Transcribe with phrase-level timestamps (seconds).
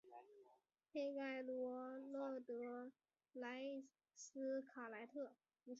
[0.91, 2.91] 佩盖罗勒德
[3.33, 3.83] 莱
[4.15, 5.35] 斯卡莱特。